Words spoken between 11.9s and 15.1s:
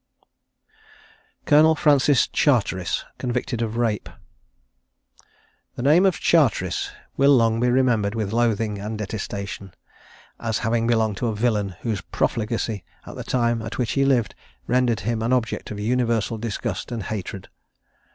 profligacy, at the time at which he lived, rendered